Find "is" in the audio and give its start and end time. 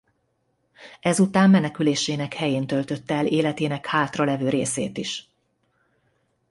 4.97-5.29